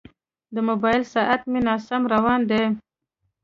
[0.53, 2.63] د موبایل ساعت مې ناسم روان دی.